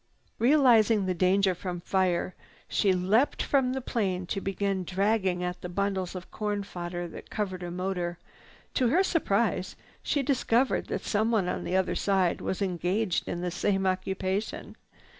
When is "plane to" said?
3.81-4.41